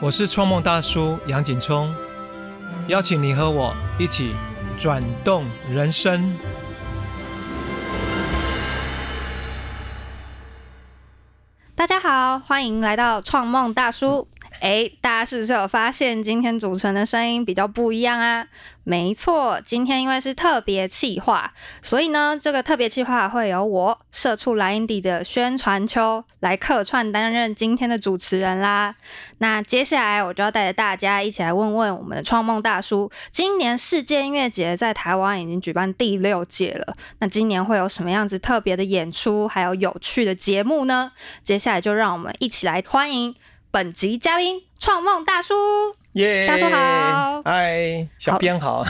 [0.00, 1.92] 我是创梦大叔杨景聪，
[2.86, 4.32] 邀请你和我一起
[4.76, 6.32] 转动人生。
[11.74, 14.28] 大家好，欢迎来到创梦大叔。
[14.60, 18.46] 哎，大家是不是有发现今天主持人的声音比较不一样啊？
[18.84, 21.52] 没错，今天因为是特别企划，
[21.82, 28.94] 所以呢，这个特别企划会由我社畜莱茵迪的宣传秋来客串担任今天的主持人啦。
[29.38, 41.12] 那接下来我就要带着大家一起来问问我们的创梦大叔，今年世界音乐节在台湾已经举办第六届了，那今年会有什么样子特别的演出，还有有趣的节目呢？
[41.44, 43.34] 接下来就让我们一起来欢迎。
[43.70, 45.54] 本集嘉宾创梦大叔，
[46.12, 46.46] 耶！
[46.46, 48.82] 大叔好，嗨，小编好。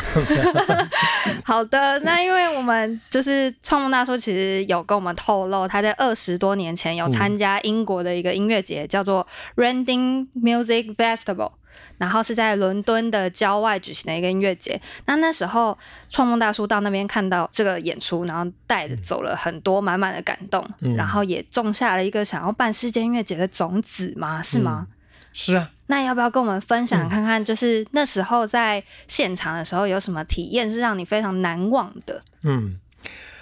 [1.44, 11.50] 好 的，那因为我们就是创梦大叔，其实有跟我们透露，他在二十多年前有参加英国的一个音乐节，叫做 Rending Music Festival。
[11.96, 14.80] 然后是在伦敦的郊外举行的一个音乐节。
[15.06, 15.76] 那那时候，
[16.08, 20.64] 创梦大叔到那边看到这个演出，然后带着走了很多满满的感动，
[20.96, 24.42] 然后也种下了一个想要办世界音乐节的种子吗？
[24.42, 24.86] 是吗？
[25.32, 25.70] 是啊。
[25.86, 32.22] 那要不要跟我们分享看看，就是那时候在现场的时候有什么体验是让你非常难忘的？
[32.42, 32.78] 嗯，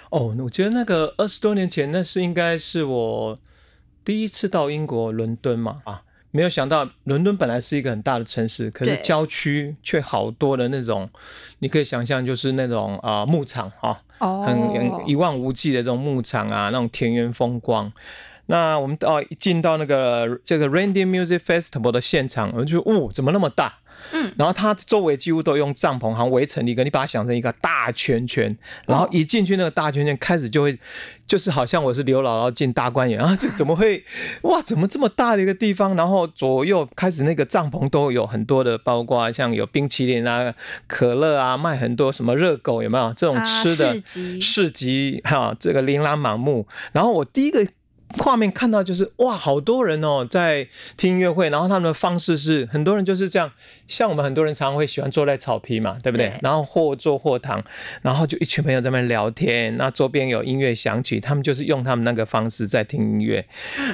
[0.09, 3.37] 哦，我觉得那个二十多年前，那是应该是我
[4.05, 6.03] 第一次到英国伦敦嘛啊。
[6.37, 11.09] 没有想到，伦敦本来是一个很大的城市，可是郊区却好多的那种，
[11.57, 13.99] 你可以想象，就是那种啊牧场啊，
[14.45, 14.55] 很
[15.07, 17.91] 一望无际的这种牧场啊，那种田园风光。
[18.45, 23.79] 那我们到进到那个这个 Reindeer Music Festival 的现场，我们就哦，怎么那么大？
[24.11, 30.77] 嗯，然后它周围几乎都用帐篷，好像围成一个，你把它想成一个大圈圈，然后一进去那个大圈圈，开始就会，
[31.25, 34.03] 就是好像我是刘姥姥进大观园 啊，就怎么会，
[34.43, 35.95] 哇，怎么这么大的一个地方？
[35.95, 40.53] 然后左右开始那个帐篷都有很多的，包括像有冰淇淋啊、
[40.87, 44.41] 可乐啊，卖很多什么热狗有没有这种吃的市集？
[44.41, 46.67] 市集哈，这个琳琅满目。
[46.91, 47.67] 然后我第一个。
[48.15, 53.51] 画面看到就是哇，好多人哦，在听音乐会，然后他们的方式是很多人就是这样，
[53.85, 56.33] 像我们很多人常常会喜欢坐在草皮嘛，对不对？
[56.41, 57.61] 然后或坐或躺，
[58.01, 63.45] 然后就一群朋友在那边聊天，那周边有音乐响起，他们就是用他们那个方式在听音乐。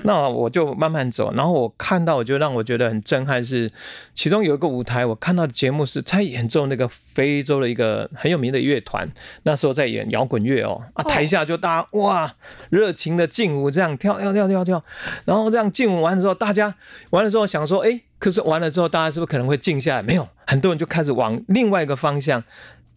[0.03, 3.71] 那我就慢慢走，然后我看到，我就让我觉得很震撼，是
[4.13, 9.09] 其中有一个舞台，我看到的节目是在演奏那个非洲的一个很有名的乐团，
[9.41, 12.35] 那时候在演摇滚乐哦，啊，台下就大家哇
[12.69, 13.97] 热情的劲舞这样。
[14.03, 14.83] 跳跳跳跳跳，
[15.23, 16.75] 然后这样静完了之后，大家
[17.11, 20.03] 完了之后想说，哎，可是完了之后，大家是不是可能会静下来？
[20.03, 22.43] 没有，很多人就开始往另外一个方向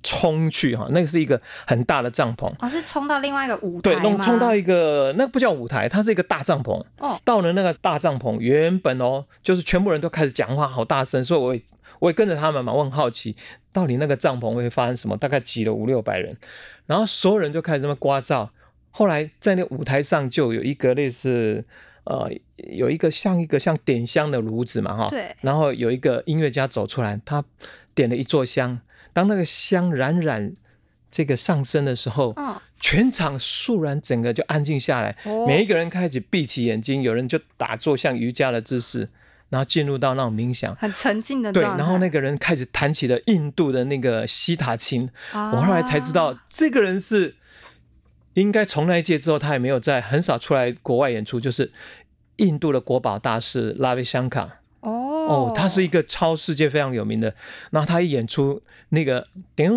[0.02, 0.88] 冲去哈。
[0.90, 6.84] 那个是一个很大的帐篷，哦，是冲到另外一个舞台对，弄冲到一个那不叫舞台，它是一个大帐篷。
[6.98, 11.62] 哦，到了那个大帐篷，原本哦，就是全部人都开始讲话，好大声，所以我也
[12.00, 13.36] 我也跟着他们嘛，我很好奇
[13.72, 15.16] 到底那个帐篷会发生什么。
[15.16, 16.36] 大概挤了五六百人，
[16.86, 18.48] 然后所有人就开始这么刮噪。
[18.96, 21.62] 后来在那舞台上就有一个类似，
[22.04, 25.36] 呃，有一个像一个像点香的炉子嘛，哈，对。
[25.42, 27.44] 然后有一个音乐家走出来，他
[27.94, 28.80] 点了一座香。
[29.12, 30.54] 当那个香冉冉
[31.10, 35.14] 这个上升的时候，嗯，全场肃然，整个就安静下来。
[35.46, 39.10] 每一个人开始闭起眼睛，有人就打坐像瑜伽的姿势，
[39.50, 41.62] 然后进入到那种冥想，很沉静的对。
[41.62, 45.06] 然后那个人开始弹起了印度的那个西塔琴。
[45.34, 47.34] 我后来才知道，这个人是。
[48.36, 51.72] 应该从那一届之后，他也没有在很少出来国外演出，就是
[52.36, 54.60] 印度的国宝大师拉维香卡。
[55.26, 57.34] 哦，他是一个超世界非常有名的。
[57.70, 59.70] 然后他一演出那个点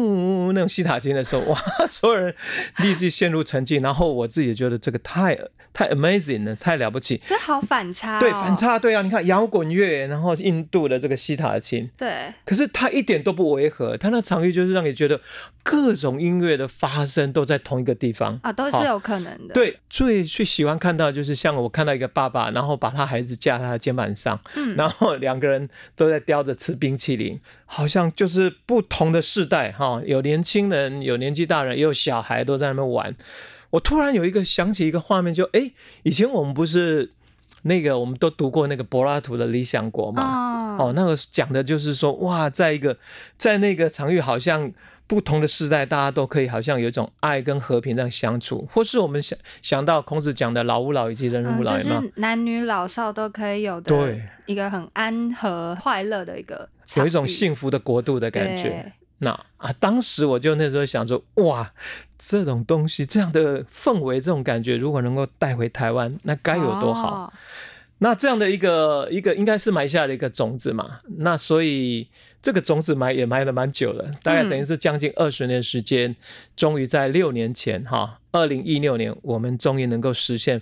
[0.53, 2.33] 那种西塔琴的时候，哇，所有人
[2.77, 3.81] 立即陷入沉浸。
[3.81, 5.35] 然后我自己也觉得这个太
[5.73, 7.19] 太 amazing 了，太了不起。
[7.25, 8.19] 这好反差。
[8.19, 11.89] 对，反差对啊，你看摇滚乐，然后印度的这个西塔琴。
[11.97, 12.31] 对。
[12.45, 15.19] 可是他一点都不违和，他那场域就是让你觉得
[15.63, 19.53] 各种音乐的发生都在同一个地方啊，都是有可能的。
[19.55, 25.38] 对，最最喜欢看到就是像我看到一个爸爸，然后把他孩子架在他的肩膀上，嗯，然后两。
[25.39, 33.15] 个人都在叼着吃冰淇淋，好像就是不同的世代哈，有年轻人，有年纪大人，也有小孩都在那边玩。
[33.69, 35.71] 我突然有一个想起一个画面，就哎，
[36.03, 37.11] 以前我们不是
[37.61, 40.75] 那个，我们都读过那个柏拉图的《理想国》嘛？
[40.77, 42.97] 哦，那个讲的就是说，哇，在一个
[43.37, 44.71] 在那个场域，好像。
[45.09, 58.93] 不同的时代，大家都可以好像有一种爱跟和平这样相处，或是我们想想到孔子讲的老吾老以及人人吾老，就是男女老少都可以有的，对一个很安和快乐的一个，有一种幸福的国度的感觉。
[59.17, 61.73] 那啊，当时我就那时候想说，哇，
[62.19, 67.33] 这种东西，这样的氛围，这种感觉，如果能够带回台湾，那该有多好。
[67.97, 72.07] 那这样的一个一个应该是埋下了一个种子嘛，那所以
[72.41, 76.15] 这个种子埋也埋了蛮久了，大概等于是将近二十年时间，
[76.55, 80.61] 终于在六年前哈，二零一六年我们终于能够实现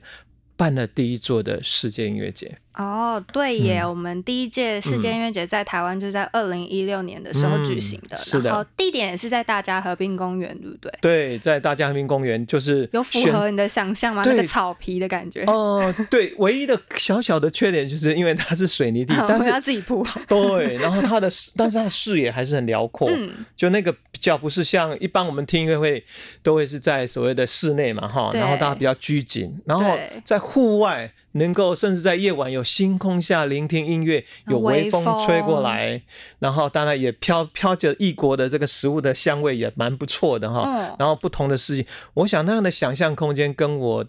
[0.56, 2.58] 办了第一座的世界音乐节。
[2.78, 10.94] 哦，对耶，我们第一届世界音乐节在台湾就在二零一六年的时候举行的，是的然后地点也是在大家河滨公园，对不对？
[11.02, 14.22] 对，在大江滨公园就是有符合你的想象吗？
[14.26, 20.06] 那个草皮的感觉，哦，对，唯一的小小的缺点就是因为它是水泥地，但是要自己铺。
[20.28, 26.04] 对，然后它的视，但是它的视野还是很辽阔，嗯就那个比较不是像一般我们听音乐会
[26.44, 36.02] 都会是在所谓的室内嘛哈，然后大家比较拘谨，然后在户外能够甚至在夜晚有星空下聆听音乐，有微微风吹过风来，
[36.40, 44.06] 然后当然也飘飘着异国的这个食物的香味也蛮不错的哈，嗯然后不同的事情，我想那样的想象空间跟我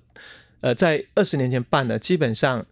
[0.60, 2.66] 呃在二十年前办的基本上。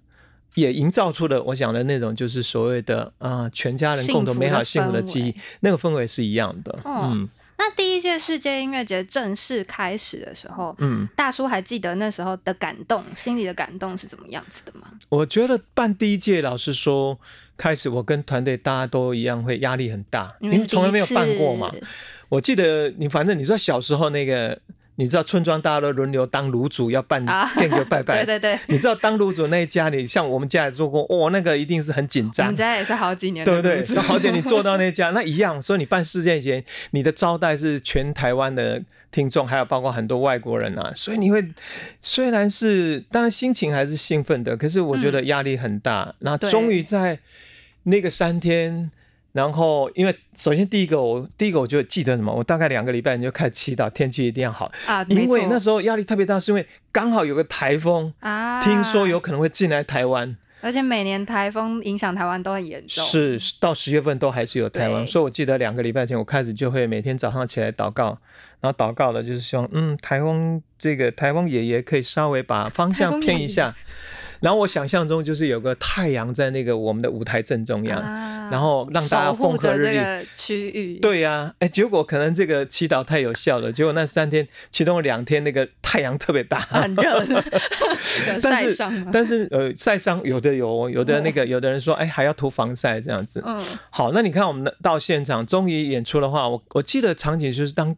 [0.54, 6.72] 也营造出了我想的那种，就是所谓的啊、呃全家人共同美好幸福的记忆那个氛围是一样的。
[6.82, 14.88] 哦嗯那第一届世界音乐节正式开始的时候，嗯，大叔还记得那时候的感动，心里的感动是怎么样子的吗？
[15.08, 17.18] 我觉得办第一届，老实说，
[17.56, 21.72] 开始我跟团队大家都一样会压力很大，因为从来没有办过嘛。
[22.28, 24.58] 我记得你，反正你说小时候那个，
[24.96, 28.24] 你知道村庄大家都轮流当炉主，要办啊电球拜拜。
[28.24, 32.56] 对对对，你知道当炉主那一家你，像我们家也做过，哦，那个一定是很紧张我们。
[32.56, 34.00] 家也是好几年的对不对？
[34.00, 35.60] 好久你做到那家，那一样。
[35.60, 40.90] 所以你办世界前，你的招待是全台湾的听众，还有包括很多外国人啊。
[40.94, 41.46] 所以你会
[42.00, 46.14] 虽然是当然心情还是兴奋的，可是我觉得压力很大。
[46.20, 47.18] 然后对终于在
[47.84, 48.90] 那个三天。
[49.36, 63.04] 然后，因为首先第一个我第一个我就记得什么，我大概两个礼拜你就开始祈祷天气一定要好，啊，因为那候时候压力特别大，是因为刚好有个台风，啊，听说有可能会进来台湾，而且每年台风影响台湾都很严重。
[63.04, 68.18] 是到十月份都还是有台湾，所以我记得两个礼拜前我开始就会每天早上起来祷告，
[68.62, 73.76] 然后祷告的就是希望，嗯，台风这个台风爷爷可以稍微把方向偏一下，
[74.40, 80.26] 然后我想象中就是有个太阳在那个我们的舞台正中央，啊，然后让大家风和日丽。
[80.34, 80.98] 区域。
[81.00, 87.24] 对呀、哎，结果可能这个祈祷太有效了，结果那三天，其中有两天那个太阳特别大， 很热
[88.42, 89.10] 但是晒伤？
[89.12, 93.42] 但是呃晒伤有的有，有的那个有的人说，哎还要涂防晒这样子。
[93.44, 97.94] 嗯，好，那你看我们到现场，终于演出的话，我我记得场景就是当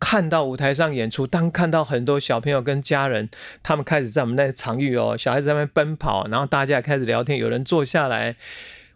[0.00, 3.28] 看到舞台上演出，当看到很多小朋友跟家人，
[3.62, 8.34] 他们开始在我们那场域哦，小孩子在那边奔跑，然后大家也开始聊天，有人坐下来。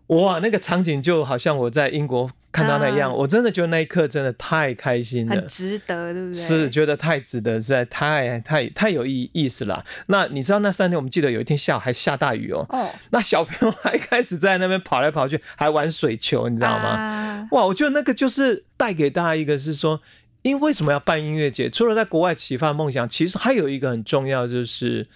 [0.08, 6.32] 哇，那个场景就好像我在英国看到那样，啊我真的觉得那一刻真的太开心了很，值得，对不对？
[6.34, 9.82] 是觉得太值得，实在太太太有意意思了。
[10.08, 16.88] 那你知道那三天我们记得有一天下午还下大雨哦，哦，那小朋友还开始在那边跑来跑去，还玩水球，你知道吗？
[16.88, 20.02] 啊哇，我觉得那个就是带给大家一个是说，
[20.44, 21.70] 因为为什么要办音乐节？
[21.70, 25.06] 除了在国外启发梦想，其实还有一个很重要，就是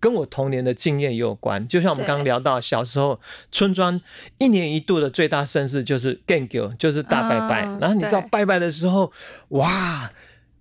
[0.00, 1.68] 跟我童年的经验也有关。
[1.68, 3.20] 就像我们刚刚聊到，小时候
[3.52, 4.00] 村庄
[4.38, 7.66] 一年一度的最大盛事就是 g a n g 就是大拜拜。
[7.66, 9.12] 嗯然后你知道拜拜的时候，
[9.48, 10.10] 哇！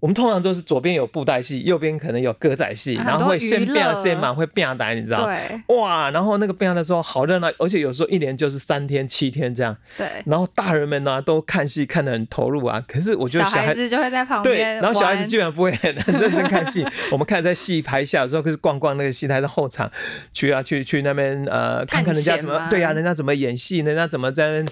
[0.08, 5.26] 我们通常都是左边有布袋戏，右边可能有歌仔戏，然后会先变乐先满会变呆，你知道？
[5.26, 6.10] 对哇！
[6.12, 9.76] 然后那个变的时候好热闹，而且有时候一年就是三天七天这样。
[9.98, 16.86] 对，然后大人们呢、都看戏看得很投入啊，可是我觉得小小孩孩子就会在旁对，边然后小孩子基本上不会很很认真看戏。
[17.12, 19.92] 我们看在戏台下的时候，可是逛逛那个戏台的后场，
[20.32, 24.68] 去啊去去那边呃看看人家怎么对啊，人家怎么演戏，人家怎么在那边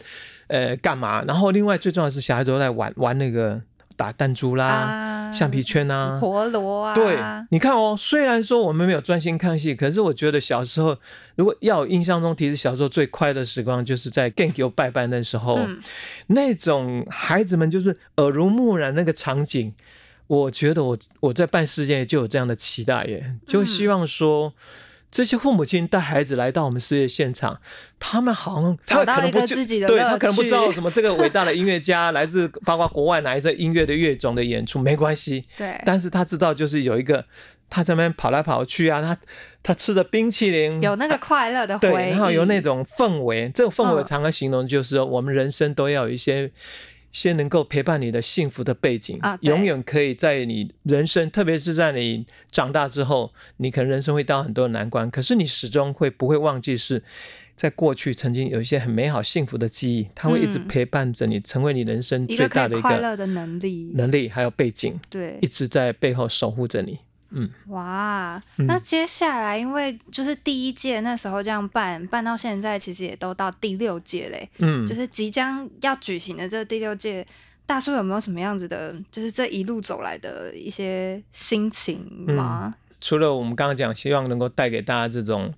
[0.47, 1.25] 呃干嘛。
[1.27, 3.61] 然后另外最重要的是小孩子都在玩玩那个
[3.95, 6.17] 打弹珠啦、啊橡皮圈啊。
[6.19, 7.17] 陀螺啊，对，
[7.49, 10.97] 你看哦，虽然说我们没有专心看戏，可是我觉得小时候，
[11.35, 15.81] 如果要有印象中，其实小时候最快乐的时光，就是在 g a n g 拜拜那时候，嗯
[16.27, 19.73] 那种孩子们就是耳濡目染那个场景。
[20.27, 24.53] 我觉得我我在办事件就有这样的期待耶，就嗯希望说。
[25.15, 27.57] 这些父母亲带孩子来到我们事业现场，
[27.97, 37.23] 他们好像他可能不知自己的乐对他可能不知道什么这个伟大的音乐家 来自包括国外哪一个音乐的乐种的演出没关系，对，但是他知道就是有一个
[37.69, 39.17] 他在那边跑来跑去啊，他
[39.63, 46.51] 他吃着冰淇淋有那个快乐的回然后有那种氛围，这种氛围常常形容就是我们人生都要有一些。
[47.17, 57.01] 些能够陪伴你的幸福的背景啊永远可以在你人生，特别是在你长大之后，你可能人生会到很多难关，可是你始终会不会忘记是
[57.55, 60.67] 在过去曾经有一些很美好幸福的记忆，它会一直嗯。
[60.67, 65.39] 陪伴着你，成为你人生最大的一个快乐的能力，能力还有背景，对。
[65.41, 66.99] 一，直在背后守护着你。
[67.35, 77.27] 嗯，哇，嗯那接下来因为就是第一届那时候这样办，办到现在其实也都到第六届嘞，嗯，就是即将要举行的这第六届。
[77.67, 82.75] 大叔有没有什么样子的，就是这一路走来的一些心情吗？
[83.01, 85.51] 除了我们刚刚讲，希望能够带给大家这种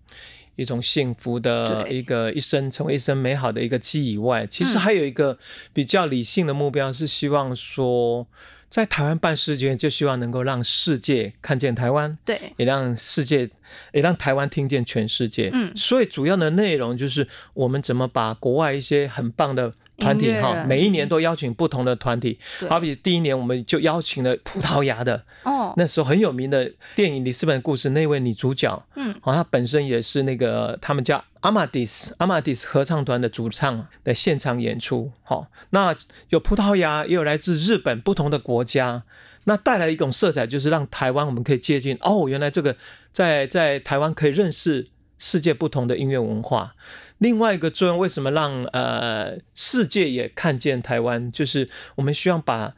[0.57, 4.79] 一种幸福的一个一生，成为一生美好的一个记忆以外，其实嗯。
[4.79, 5.37] 还有一个
[5.71, 8.27] 比较理性的目标，是希望说，
[8.69, 13.49] 在台湾办世界，就希望能够让世界看见台湾，对，也让世界，
[13.93, 15.49] 也让台湾听见全世界。
[15.53, 15.71] 嗯。
[15.75, 22.39] 所以主要的内容就是我们怎么把国外一些很棒的团体哈，每一年都邀请不同的团体。
[22.69, 35.11] 好比第一年我们就邀请了葡萄牙的，哦，那时候很有名的电影《里斯本故事》那位女主角，嗯，好、她本身也是那个他们叫阿玛迪斯阿玛迪斯合唱团的主唱的现场演出。
[35.23, 35.95] 好、那
[36.29, 39.03] 有葡萄牙，也有来自日本不同的国家，
[39.45, 42.75] 那带来一种色彩，就是让台湾我们可以接近哦，原来这个
[43.11, 44.87] 在在台湾可以认识
[45.17, 46.75] 世界不同的音乐文化。
[47.19, 51.31] 另外一个作用，为什么让呃世界也看见台湾？
[51.31, 52.75] 就是我们希望把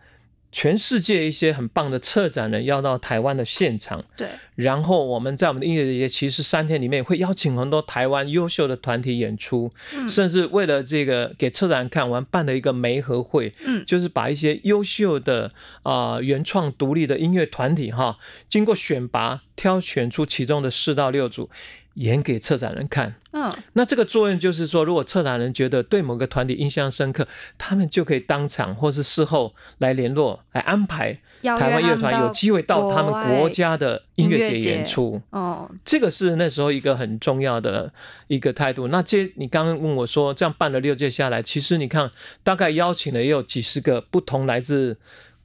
[0.52, 10.10] 全世界一些很棒的策展人邀到台湾的现场，对，然后我们在我们的音乐节其实三天里面会邀请很多台湾优秀的团体演出，嗯。
[10.10, 13.84] 甚至为了这个给策展人看，我们办了一个媒合会，嗯。
[13.86, 15.52] 就是把一些优秀的
[15.84, 18.18] 啊、呃原创独立的音乐团体哈，
[18.50, 21.50] 经过选拔挑选出其中的四到六组，
[21.96, 23.16] 演给策展人看。
[23.32, 35.22] 嗯，那这个作用就是说，如果策展人觉得对某个团体印象深刻，他们就可以当场或是事后来联络，来安排台湾乐团有机会到他们国家的音乐节音乐节演出。
[35.32, 37.92] 哦，这个是那时候一个很重要的
[38.28, 38.88] 一个态度。
[38.88, 42.10] 那接你刚刚问我说，这样办了六届下来，其实你看，
[42.44, 44.98] 大概邀请了也有几十个不同来自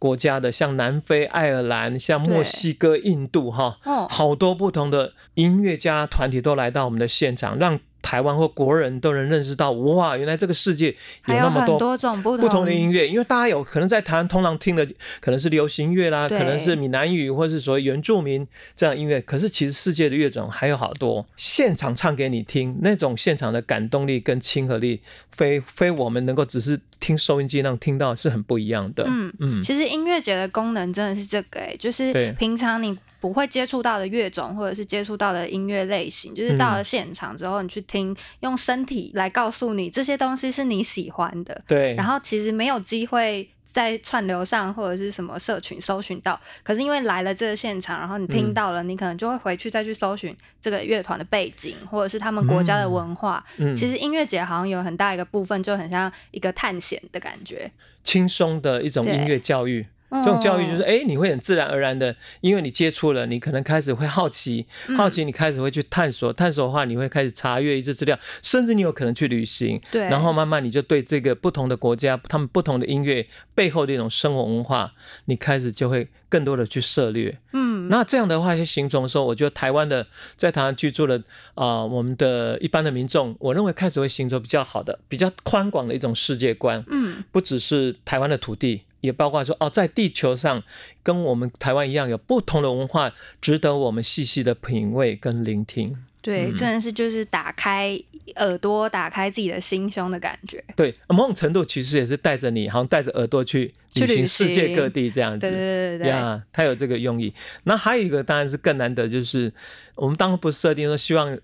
[0.05, 10.91] 国家的，像南非、爱尔兰、像墨西哥、印度，哈，哦，好多不同的音乐家团体都来到我们的现场，让台湾或国人都能认识到，哇，原来这个世界
[11.27, 14.87] 有那么多多种不不同的音乐，因为大家有可能在台湾通常听的
[15.21, 18.47] 可能是流行乐啦，可能是闽南语或是所谓原住民
[18.77, 25.01] 这样音乐，可是其实世界的乐种还有好多，现场唱给你听，那种现场的感动力跟亲和力，
[25.33, 29.05] 非非我们能够只是听收音机那样听到是很不一样的。
[29.09, 29.63] 嗯嗯。
[29.63, 32.95] 其实音乐节的功能真的是这个、欸，就是平常你
[33.25, 43.49] 不会接触到的乐种，或者是接触到的音乐类型，就是到了现场之后，你去听，用身体来告诉你这些东西是你喜欢的，对，然后其实没有机会。
[43.75, 53.45] 在串流上或者是什么社群搜寻到，可是因为来了这个现场，然后你听嗯到了，你可能就会回去再去搜寻这个乐团的背景，或者是他们国家的文化。
[53.57, 57.69] 嗯其实音乐节好像有很大一个部分，就很像一个探险的感觉。
[58.05, 59.85] 轻松的一种音乐教育。
[60.23, 74.93] 这种教育就是，哦哎，你会很自然而然的，因为你接触了，你可能开始会好奇，嗯好奇你开始会去探索，探索的话，你会开始查阅一些资料，甚至你有可能去旅行，对，然后慢慢你就对这个不同的国家，他们不同的音乐背后的一种生活文化，
[75.27, 77.39] 你开始就会更多的去涉猎。
[77.53, 80.07] 嗯，那这样的话，去形容的时候，我觉得台湾的
[80.37, 81.17] 在台湾居住的
[81.55, 86.83] 啊、呃我们的一般的民众，我认为开始会形成比较好的、比较宽广的一种世界观。
[86.89, 90.63] 嗯，不只是台湾的土地，也包括说哦，在地球上
[91.03, 95.97] 跟我们台湾一样，有不同的文化，值得我们细细的品味跟聆听。
[96.23, 98.01] 对，嗯真的是就是打开
[98.37, 100.65] 耳朵，打开自己的心胸的感觉。
[100.75, 105.41] 对，某种程度其实也是带着你，好像带着耳朵去旅去行世界各地这样子。
[105.41, 107.35] 对对对对对，呀，它有这个用意。
[107.65, 109.53] 那还有一个当然是更难得，就是
[109.97, 111.39] 我们当然不设定说希望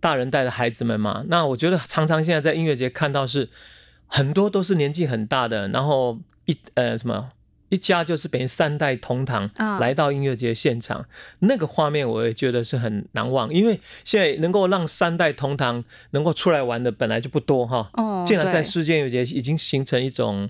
[0.00, 1.22] 大人带着孩子们嘛。
[1.28, 3.50] 那我觉得常常现在在音乐节看到是
[4.06, 11.04] 很多都是年纪很大的，然后 Bitmap eh, 一家就是等于三代同堂嗯来到音乐节现场，
[11.40, 20.48] 那个画面我也觉得是很难忘，因为现在能够让三代同堂能够出来玩的本来就不多哈，哦，竟然在世界音乐节已经形成一种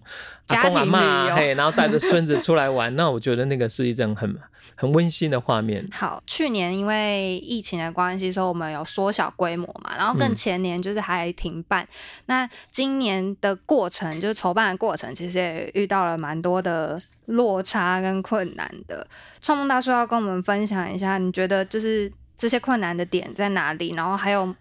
[0.48, 4.36] 阿公阿妈嘿，然后带着孙子出来玩， 那我觉得那个是一种很
[4.76, 5.88] 很温馨的画面。
[5.92, 11.86] 好，去年因为疫情的关系，所以我们有缩小规模嘛，然后更嗯前年就是还停办。
[12.26, 19.06] 那今年的过程，就是筹办的过程，其实也遇到了蛮多的落差跟困难的。
[19.40, 23.94] 创梦大叔要跟我们分享一下，你觉得就是这些困难的点在哪里？
[23.94, 24.54] 然后还有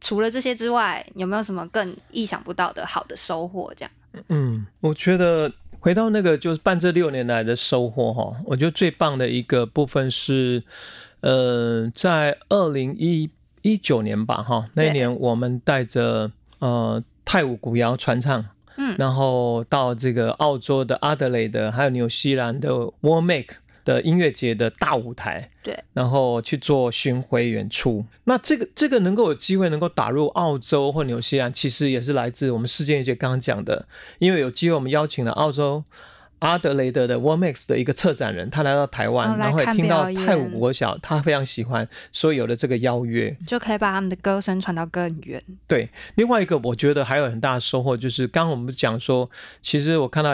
[0.00, 3.72] 除了这些之外，有没有什么更意想不到的好的收获？
[3.76, 3.90] 这样，
[4.28, 10.62] 嗯，我觉得回到那个就是办这六年来的收获哈，我觉得最棒的一个部分是，
[11.20, 13.30] 呃，在二零一
[13.62, 18.44] 一九年吧哈，那一年我们带着呃泰舞古谣传唱。
[18.76, 22.70] 嗯然后到这个澳洲的阿德雷德，还有纽西兰的
[23.02, 28.04] War Make 的音乐节的大舞台，对，然后去做巡回演出。
[28.24, 33.86] 那这个这个能够有机会能够打入澳洲或纽西兰，其实也是来自我们世界音乐节刚刚讲的，
[34.18, 35.84] 因为有机会我们邀请了澳洲。
[36.44, 43.34] 阿德雷德的 Warmax 的一个策展人，他来到台湾，哦然后也听到泰晤国小，他非常喜欢，所以有了这个邀约。
[43.46, 45.42] 就可以把他们的歌声传到更远。
[45.66, 49.30] 对，另外一个我觉得还有很大的收获，就是刚刚我们讲说，
[49.62, 50.32] 其实我看到。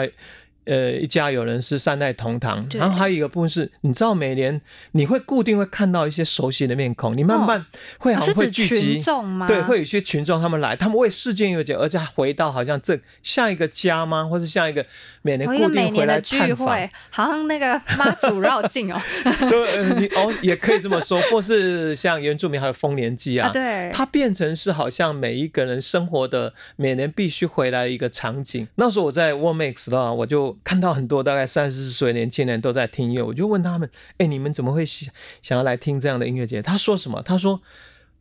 [0.65, 7.65] 呃，一家有人是三代同堂，然后还有一个部分是，你知道每年你会固定会看到一些熟悉的面孔，你慢慢
[7.97, 9.47] 会好像会聚集，群众吗？
[9.47, 14.23] 对，会有一些群众他们来，他们为世界音乐节，而且回到好像这像一个家吗？
[14.23, 14.85] 或是像一个
[15.23, 19.01] 每年固定回来聚会，，好像那个妈祖绕境哦。
[19.49, 28.67] 对，呃你哦也可以这么说，或是像原住民还有丰年祭啊，啊，对，它变成是好像每一个人生活的每年必须回来一个场景。
[28.75, 33.89] 那时候我在 Warmax 的话，我就看到很多大概三四十岁年轻人都在听音乐，我就问他们
[34.19, 35.09] ：“哎，你们怎么会想
[35.41, 37.21] 想要来听这样的音乐节？”他说什么？
[37.21, 37.61] 他说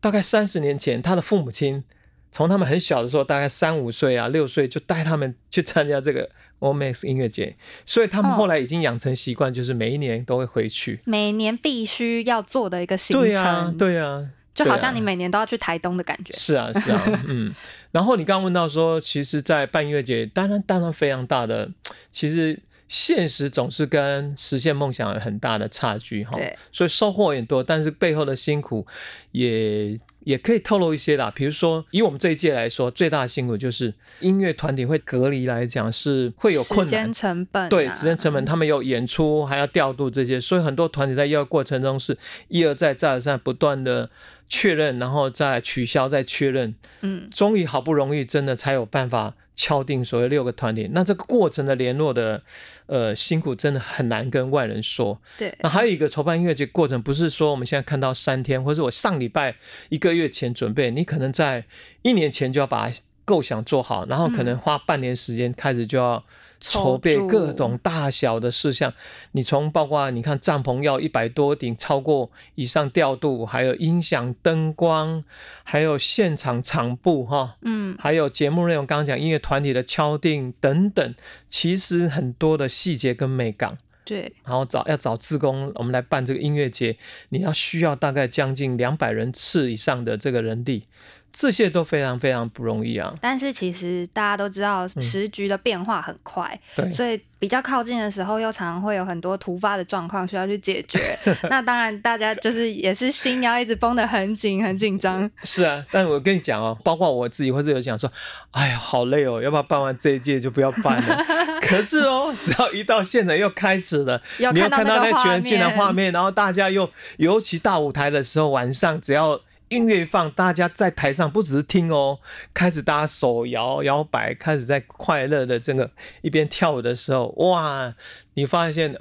[0.01, 1.85] 大概三十年前，他的父母亲
[2.33, 11.01] 从他们很小的时候，大概三五岁啊、六岁就带他们去参加这个 Warmax 音乐节，所以他们哦后来已经养成习惯，就是每一年都会回去。
[11.05, 14.31] 每年必须要做的一个行程，对啊，对啊，
[14.65, 16.33] 就好像你每年都要去台东的感觉。
[16.35, 17.55] 是啊，是啊， 嗯。
[17.93, 21.71] 然后你刚刚问到说，其实，在半音乐节，当然，当然非常大的，
[22.11, 26.37] 其实现实总是跟实现梦想有很大的差距哈。
[26.37, 28.87] 对，所以收获也多，但是背后的辛苦
[29.33, 31.33] 也也可以透露一些啦。
[31.35, 37.13] 比如说，以我们这一届来说，最大的辛苦就是音乐团体会隔离来讲是会有困难时间。
[37.13, 44.11] 成本、啊，对，时间成本，他们有演出，还要调度这些，所以很多团体在邀过程中是一而再、再而三不断的
[44.51, 50.91] 确认，然后再取消、再确认，嗯，终于好不容易真的才有办法敲定所谓六个团体。
[50.93, 52.43] 那这个过程的联络的
[52.87, 55.23] 呃辛苦真的很难跟外人说。
[55.39, 59.55] 对，那还有一个筹办音乐节过程，不是说我们现在看到三天，或者我上礼拜
[59.89, 61.65] 一个月前准备，你可能在
[62.03, 62.91] 一年前就要把
[63.31, 66.21] 构想做好，然后可能花半年时间开始就要
[66.59, 68.93] 筹备各种大小的事项。
[69.31, 75.23] 你从包括你看帐篷要一百多顶，超过以上调度，还有音响、灯光，
[75.63, 77.55] 还有现场场布哈。
[77.63, 81.15] 嗯，还有节目内容，刚刚讲音乐团体的敲定等等，
[81.49, 83.79] 其实很多的细节跟美感。
[84.03, 86.97] 对，然后找要找志工，我们来办这个音乐节，
[87.29, 90.89] 你要需要大概将近两百人次以上的这个人力，
[91.33, 93.15] 这些都非常非常不容易啊。
[93.21, 100.99] 但是其实大家都知道，时局的变化很快，对，所以比较靠近的时候，又常常会有很多突发的状况需要去解决。
[101.49, 105.31] 那当然，大家就是也是心要一直绷得很紧，很紧张。
[105.43, 105.85] 是啊。
[105.91, 108.11] 但我跟你讲哦，包括我自己或者有讲说，
[108.51, 111.25] 哎呀，好累哦，要不要办完这一届就不要办了？
[111.63, 119.41] 可是哦，只要一到现场又开始了，有你又看到那群人进来面画面，然后大家又尤其大舞台的时候，晚上只要。
[119.71, 122.19] 音乐一放，大家在台上不只是听哦，
[122.53, 127.95] 开始大家手摇摇摆，开始在快乐的这个一边跳舞的时候，哇！
[128.35, 128.97] 你发现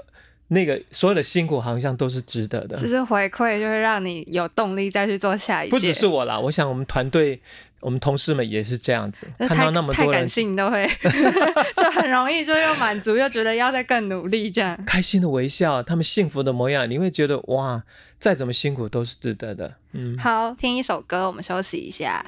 [0.49, 2.75] 那个所有的辛苦好像都是值得的。
[2.75, 5.69] 就是回馈，就会让你有动力再去做下一。
[5.69, 7.39] 不只是我啦，我想我们团队、
[7.79, 10.85] 我们同事们也是这样子，看到那么太感性都会，
[11.77, 14.77] 就很容易就又满足，又觉得要再更努力这样。
[14.85, 17.83] 开心的微笑，他们幸福的模样，你会觉得哇，
[18.19, 19.75] 再怎么辛苦都是值得的。
[19.93, 22.25] 嗯，好，听一首歌，我们休息一下。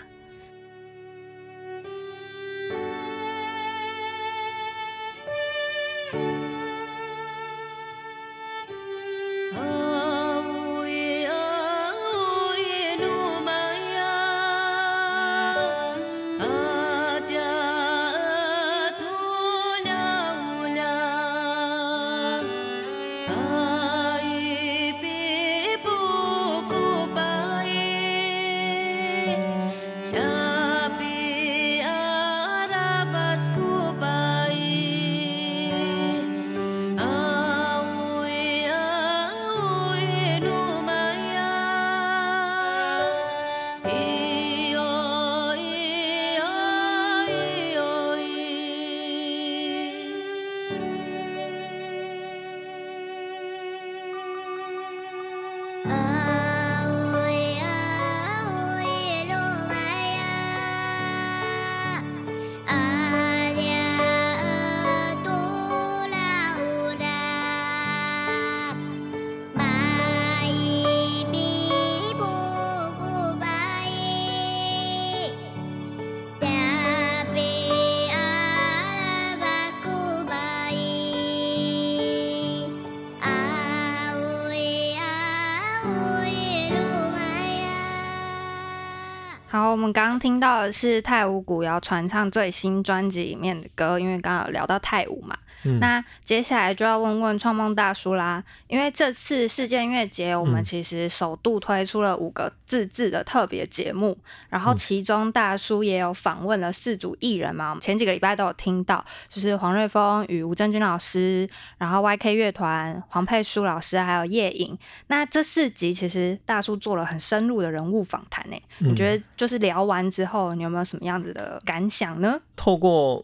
[89.81, 95.35] 我们刚刚听到的是泰舞古谣传唱最新专辑里面的歌，因为刚刚有聊到泰舞嘛。
[95.63, 95.79] 嗯。
[95.79, 104.17] 那接下来就要问问创梦大叔啦，因为这次世界音乐节，我们嗯其实首度推出了五个自制的特别节目，
[104.49, 104.77] 然后嗯。
[104.77, 111.47] 其中大叔也有访问了四组艺人嘛，我们前几个礼拜都有听到，就是黄瑞峰与吴正军老师，
[111.77, 114.77] 然后 YK 乐团黄佩书老师，还有叶颖。
[115.07, 122.39] 那这四集其实大叔做了很深入的人物访谈呢，你觉得就是聊完之后，你有没有什么样子的感想呢？
[122.55, 123.23] 透过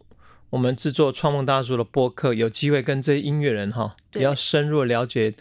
[0.49, 4.19] 我们制作创梦大叔的播客，有机会跟这些音乐人哈，对。
[4.19, 5.33] 比较深入了解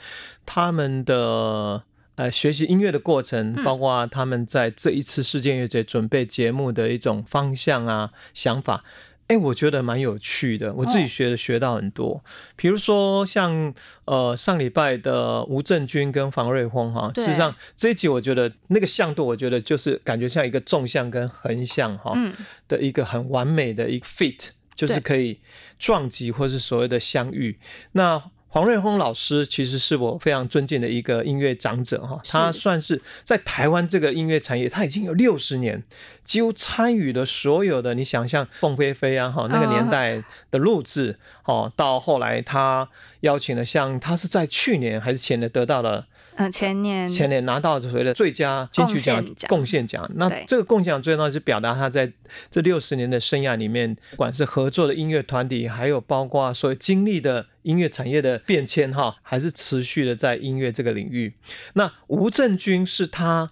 [0.44, 1.82] 他们的
[2.16, 3.62] 呃学习音乐的过程，嗯。
[3.62, 8.84] 包括他们在这一次世界音乐节准备节目的一种方向啊想法。
[9.28, 12.22] 哎，我觉得蛮有趣的，我自己哦学的学到很多。
[12.54, 17.24] 比如说像呃上礼拜的吴正军跟房瑞峰哈，对。
[17.24, 22.32] 事实上这一集我觉得那个向度，我觉得就是感觉像一个纵向跟横向哈，嗯，
[22.68, 25.40] 的一个很完美的一个 fit，就是可以
[25.78, 27.58] 撞击或是所谓的相遇。
[27.92, 35.82] 那黄瑞峰老师其实是我非常尊敬的一个音乐长者哈，他算是在台湾这个音乐产业，他已经有六十年，
[36.24, 42.88] 几乎参与了所有的你想象凤飞飞啊哈那个年代的录制哦，到后来他
[43.20, 46.06] 邀请了像他是在去年还是前年得到了
[46.36, 47.08] 嗯，前年。
[47.08, 50.08] 前年拿到所谓的最佳金曲奖贡献奖。
[50.14, 52.10] 那这个贡献奖最重要是表达他在
[52.50, 61.34] 这六十年的生涯里面，不管是合作的音乐团体，还有包括所谓经历的音乐产业的变迁哈，还是持续的在音乐这个领域。
[61.74, 63.50] 那吴正军是他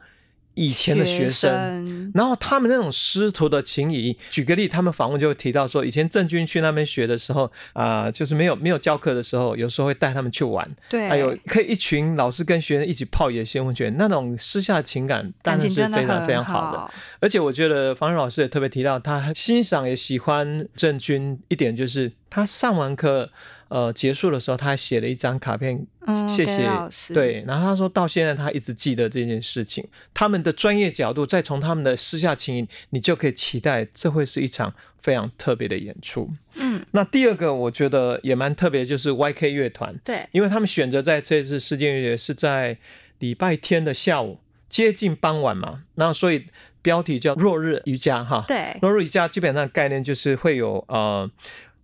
[0.55, 1.51] 以前的学生。
[1.51, 16.95] 生然后他们那种师徒的情谊，举个例，他们访问就会提到说，以前郑钧去那边学的时候，啊、就是没有没有教课的时候，有时候会带他们去玩，对，还有可以一群老师跟学生一起泡野鲜温泉，那种私下情感当然是非常非常好的。
[17.19, 23.33] 而且我觉得方瑞老师也特别提到，他欣赏也喜欢郑钧一点，就是他上完课
[23.75, 29.85] 呃结束的时候，他还写了一张卡片嗯，谢谢老师，对，然后他说到现在他一直记得这件事情。
[30.15, 36.31] 他们的专业角度，再从他们的私下情谊，你就可以期待这会是一场非常特别的演出。
[36.55, 42.79] 嗯，那第二个我觉得也蛮特别，就是 YK 乐团，对，因为他们选择在这次世界音乐节是在
[43.19, 46.47] 礼拜天的下午，接近傍晚嘛，那所以
[46.81, 48.45] 标题叫落日瑜伽哈。
[48.47, 51.29] 对，落日瑜伽基本上概念就是会有呃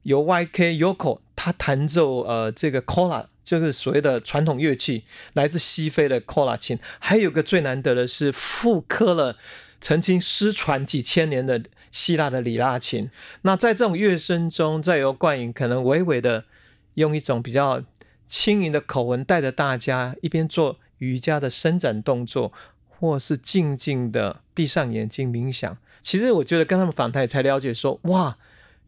[0.05, 9.39] 由 YK Yoko 他弹奏呃这个 kola，就是所谓的传统乐器，来自西非的 kola 琴，还有个最难得的是复刻了
[9.81, 13.09] 曾经失传几千年的希腊的里拉琴。
[13.41, 16.45] 那在这种乐声中，再由冠颖可能娓娓的
[16.97, 17.83] 用一种比较
[18.27, 22.53] 轻盈的口吻带着大家一边做瑜伽的伸展动作，
[22.87, 25.79] 或是静静的闭上眼睛冥想。
[26.03, 28.37] 其实我觉得跟他们访谈才了解说，哇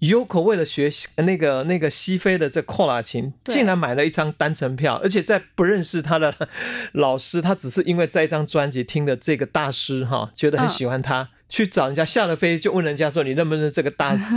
[0.02, 6.34] ，Yoko 为了学习那个那个西非的这扣拉琴，竟然买了一张单程票，而且在不认识他的
[6.92, 11.30] 老师，他只是因为在一张专辑听的这个大师哈，觉得很喜欢他。
[11.48, 14.36] 去找人家下了飞机就问人家说你认不认识这个大师？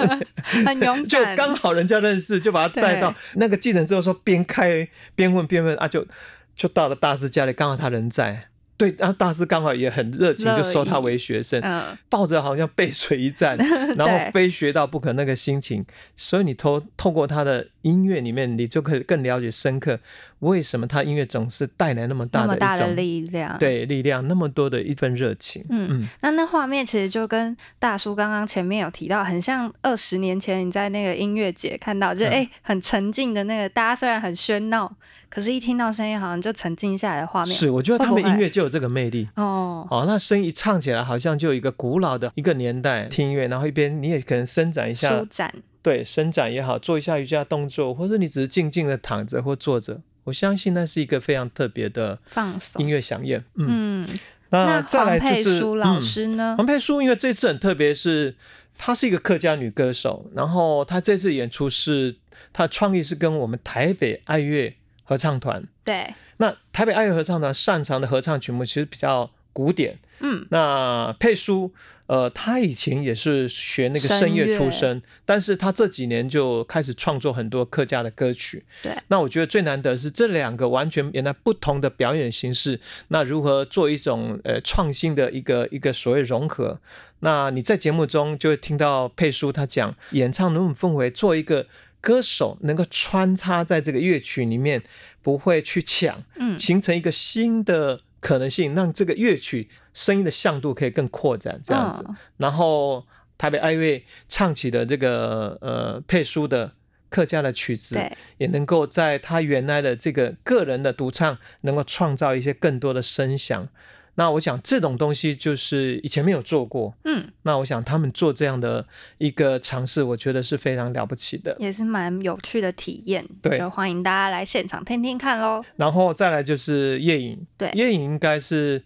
[0.64, 6.06] 很勇 就，刚好人家认识，就把他载到那个计程车，说边开边问边问啊，就
[6.54, 8.48] 就到了大师家里，刚好他人在。
[8.76, 13.56] 对，然后大师刚好也很热情，就收他意为学生，嗯，抱着好像背水一战，
[13.96, 15.84] 然对后非学到不可那个心情。
[16.14, 19.98] 所以你透透过他的音乐里面，你就可以更了解深刻
[20.40, 23.56] 为什么他音乐总是带来那么大的一种力量，。
[23.58, 25.64] 对力量，那么多的一份热情。
[25.70, 34.94] 嗯嗯，那那画面其实就跟大叔刚刚前面有提到，很像二十年前你在那个音乐节看到，就嗯哎、很沉静的那个，大家虽然很喧闹，
[35.28, 37.54] 可是一听到声音好像就沉静下来的画面。
[37.54, 39.28] 是，我觉得他们音乐就有这个魅力。
[39.36, 52.88] 哦，哦，那声音一唱起来，好像就有一个古老的一个年代听音乐，然后一边你也可能伸展一下舒，展，对，伸展也好，做一下瑜伽动作，或者你只是静静的躺着或坐着，我相信那是一个非常特别的放松音。
[52.88, 53.44] 乐响宴。
[53.56, 54.18] 嗯，嗯，
[54.50, 56.54] 那那再来黄佩就是书老嗯师呢？
[56.56, 58.36] 黄佩书，因为这次很特别，是
[58.78, 62.16] 她是一个客家女歌手，然后她这次演出是
[62.52, 64.74] 她的创意是跟我们台北爱乐
[65.06, 65.64] 合唱团。
[65.82, 71.72] 对，那台北爱乐合唱团擅长的合唱曲目其实比较古典，嗯，那佩书，
[72.08, 78.64] 呃，他以前也是学那个声声乐乐出身，但是他这几年就开始创作很多客家的歌曲。
[78.82, 86.78] 对，那我觉得最难得是这两个完全原来不同的表演形式，那如何做一种呃创新的一个一个所谓融合？
[87.20, 91.66] 那你在节目中就会听到佩书他讲演唱那种氛围，做一个
[92.06, 94.80] 歌手能够穿插在这个乐曲里面，
[95.22, 102.04] 不会去抢，嗯，形成一个新的可能性，让这个乐曲声音的向度可以更扩展，这样子。
[102.06, 103.04] 嗯然后
[103.36, 106.74] 台北爱乐唱起的这个呃配书的
[107.08, 107.98] 客家的曲子，
[108.38, 113.68] 也能够在他原来的这个个人的独唱，能够创造一些更多的声响。
[114.16, 118.84] 那我想这种东西就是以前没有做过，嗯，那我想他们做这样的
[119.18, 121.56] 一个尝试，我觉得是非常了不起的。
[121.60, 125.64] 也是蛮有趣的体验，对就欢迎大家来现场听听看喽。
[125.76, 128.82] 然后再来就是夜影，对夜影应该是。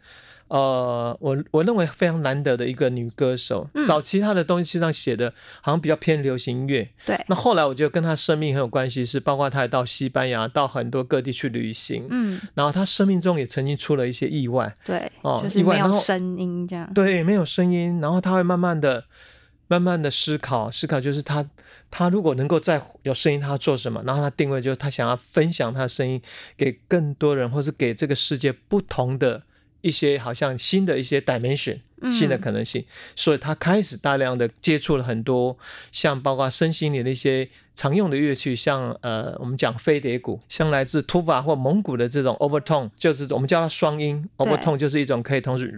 [0.50, 3.68] 呃，我我认为非常难得的一个女歌手。
[3.72, 6.88] 嗯早期她的东西上写的，好像比较偏流行音乐。
[7.06, 12.08] 对，那后来我觉得跟她生命很有关系，是包括她也到西班牙，到很多各地去旅行。
[12.10, 16.92] 嗯，然后她生命中也曾经出了一些意外，对，哦就是没有意外然后声音这样。
[16.92, 19.04] 对，没有声音，然后她会慢慢的、
[19.68, 21.48] 慢慢的思考，思考就是她，
[21.92, 24.02] 她如果能够再有声音，她要做什么？
[24.04, 26.20] 然后她定位就是她想要分享她的声音
[26.56, 29.42] 给更多人，或是给这个世界不同的
[29.80, 31.78] 一些好像新的一些 dimension。
[32.02, 32.82] 嗯新的可能性，
[33.14, 35.58] 所以他开始大量的接触了很多，
[35.92, 45.70] 像包括身心灵的一些常用的乐器，像呃我们讲飞碟鼓，像来自突法或蒙古的这种 overtone，就是我们叫它双音 overtone，就是一种可以同时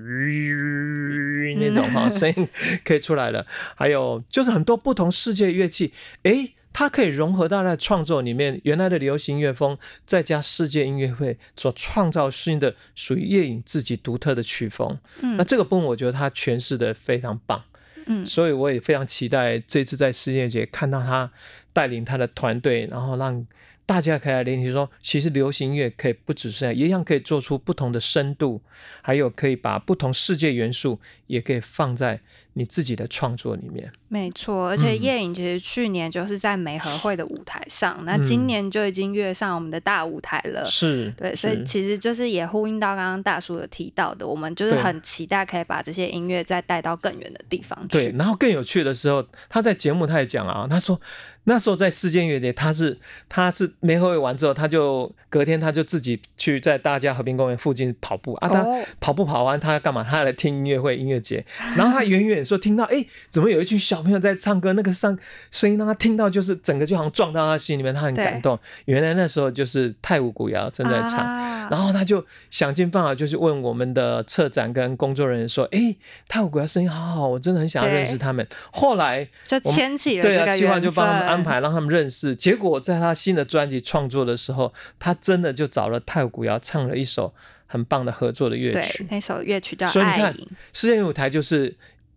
[1.58, 2.48] 那种哈声音
[2.84, 6.52] 可以出来的，还有就是很多不同世界的乐器，诶。
[6.72, 14.98] 它可以融合到它的创作里面，原来的流行乐风，再加世界音乐会所创造新的属于夜影自己独特的曲风。
[15.22, 15.36] 嗯。
[15.36, 17.62] 那这个部分我觉得他诠释的非常棒，
[18.06, 18.24] 嗯。
[18.24, 21.30] 所以我也非常期待这次在世界节看到他
[21.72, 23.46] 带领他的团队，然后让
[23.84, 28.62] 大家可以来联系说，其实流行乐可以不只是一样可以做出不同的深度，
[29.02, 32.20] 还有可以把不同世界元素也可以放在
[32.54, 33.90] 你自己的创作里面。
[34.08, 40.64] 没错，而且嗯夜影其实去年就是在美和会的舞台上，那嗯今年就已经跃上我们的大舞台了。
[40.66, 47.88] 是，呃对，所以其实就是也呼应到刚刚大叔有提到的，我们就是很期待可以把这些音乐再带到更远的地方去。
[47.88, 51.00] 对，然后更有趣的时候，他在节目他也讲啊，他说
[51.44, 60.04] 那时候在世界音乐节，他是他是没会完之后，他就隔天他就自己去在大家和平公园附近跑步啊，他哦跑步跑完他要干嘛？
[60.04, 61.44] 他要来听音乐会音乐节，
[61.76, 65.18] 然后他远远说听到哎，怎么有一群小朋友在唱歌，那个声
[65.50, 68.58] 声音让他听到就是整个就好像撞到他心里面，他很感动。
[68.86, 71.18] 原来那时候就是太舞古谣正在唱。
[71.18, 75.96] 啊然后他就想尽办法，就是问我们的策展跟工作人员说：“哎，
[76.28, 81.42] 太舞古谣声音好好，我真的很想要认识他们。”后来就牵起了对啊，这个计划就帮他们安。
[81.42, 82.36] 排，让他们认识。
[82.36, 87.32] 结果在他新的专辑创作的时候，他真的就找了太舞古谣唱了一首
[87.66, 89.06] 很棒的合作的乐曲，。
[89.08, 90.32] 那首乐曲叫《所以你看爱》，
[90.74, 91.74] 世界舞台就是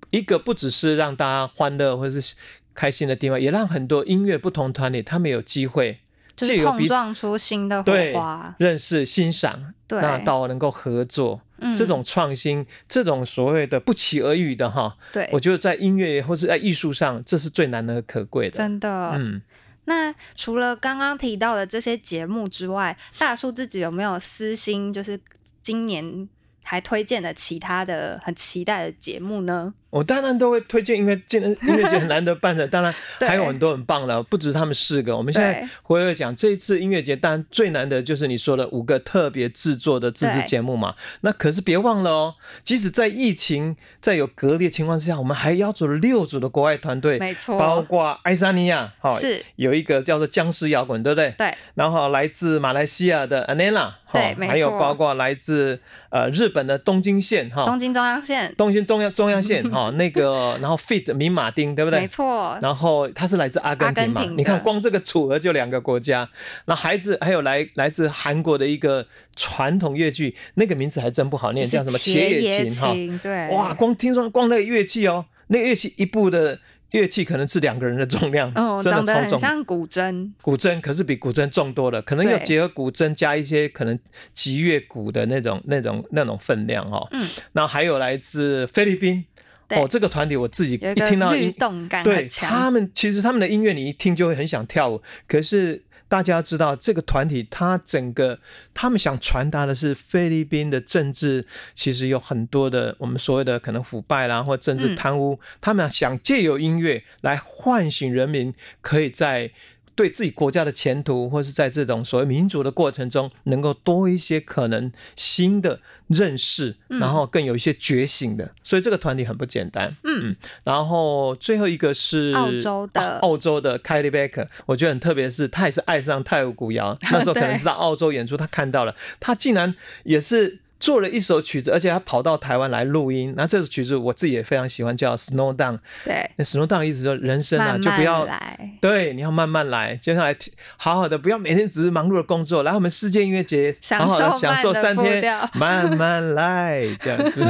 [0.10, 2.36] 一个不只是让大家欢乐或者是
[2.74, 6.00] 开心的地方，也让很多音乐不同团体他们有机会
[6.36, 8.56] 就是碰撞出新的火对花。
[8.60, 11.42] 认识、欣赏，对那到能够合作。
[11.58, 18.58] 嗯这种创新，这种所谓的不期而遇的哈，对我，觉得在音乐或是在艺术上，这是最难能可贵的。
[18.58, 19.12] 真的。
[19.16, 19.42] 嗯，
[19.86, 25.18] 那除了刚刚提到的这些节目之外，大叔自己有没有私心，就是
[25.64, 26.28] 今年
[26.62, 29.74] 还推荐的其他的很期待的节目呢？
[29.96, 33.30] 我当然都会推荐，因为今年 音乐节很难得办的，当然对。
[33.30, 35.16] 还有很多很棒的，不止他们四个。
[35.16, 35.70] 我们现在对。
[35.84, 40.94] 回来讲这一次音乐节，当然最难得就是你说的五个特别制作的自制节目嘛。
[41.22, 47.58] 那可是别忘了哦，即使在疫情在有隔离的情况之下，我们还邀组了六组的国外团队，没错。
[47.58, 49.42] 包括爱沙尼亚，哈、是。
[49.56, 51.34] 有一个叫做僵尸摇滚，对不对？
[51.38, 54.52] 对，然后来自马来西亚的 Anela，对没错。
[54.52, 55.80] 还有包括来自
[56.10, 62.02] 呃日本的东京县，哈，东京中央线，东京中央中央线 哈、那个， 然后 Fit 明马丁，对不对？
[62.02, 62.08] 没。
[62.08, 64.24] 错，然后他是来自阿根廷嘛？
[64.24, 66.30] 廷你看光这个组合就两个国家，
[66.66, 72.94] 那孩子还有来来自韩国的一个传统乐剧，那个名字还真不好念，叫什么切野野琴哈？
[72.94, 76.60] 琴对，哇，光听说光那个乐器哦，那个乐器一部的
[76.92, 79.32] 乐器可能是两个人的重量，哦，真的超重。
[79.32, 84.00] 很像古筝，古筝可是比古筝重多了，可能有对结合古筝加一些可能
[84.34, 87.06] 吉乐鼓的那种、那种、那种分量哦。
[87.12, 89.35] 嗯，然后还有来自菲律宾对
[89.70, 95.84] 哦，这个团体我自己一听到音，律动感对，他们其实他们的音乐你一听就会很想跳舞，可是。
[96.08, 98.40] 大家知道这个团体，它整个
[98.76, 109.50] 他们想传达的是菲律宾的政治，其实有很多的我们所谓的可能腐败啦，或政治嗯贪污，他们想借由音乐来唤醒人民，可以在
[109.96, 118.52] 对自己国家的前途，或是在这种所谓民主的过程中，能够多一些可能新的认识，嗯然后更有一些觉醒的。
[118.62, 119.96] 所以这个团体很不简单。
[120.04, 133.34] 嗯然后最后一个是澳洲的啊澳洲的 Kylie Baker，我觉得很特别，是他也是爱上泰舞古谣， 那时候可能是在澳洲演出，他看到了，他竟然也是做了一首曲子，而且他跑到台湾来录音。
[133.38, 135.78] 那这首曲子我自己也非常喜欢，叫《Snow Down》。
[136.04, 140.36] 对，那 Snow Down 意思说人生啊，慢就不要来，对，你要慢慢来，接下来
[140.78, 142.64] 好好的，不要每天只是忙碌的工作。
[142.64, 147.44] 来，我们世界音乐节，好好的享受三天，慢慢来，这样子。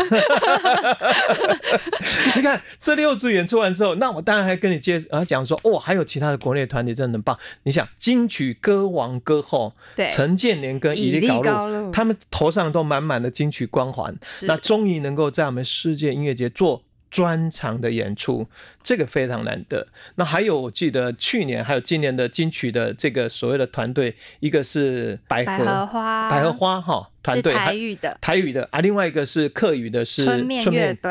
[2.36, 7.38] 你看这六组演出完之后，那我当然还跟你介绍，啊讲说，哦，还有其他的国内团体真的很棒。
[7.64, 14.46] 你想，金曲歌王歌后对陈建年跟伊利高高路路，他们头上都满满的金曲光环，是。
[14.46, 18.46] 那终于能够在我们世界音乐节做专场的演出，
[18.84, 19.88] 这个非常难得。
[20.16, 30.62] 那还有，我记得去年还有今年的金曲的这个所谓的团队，一个是百百合合花，百合花哈团队，台语的，台语的啊，另外一个是客语的是春面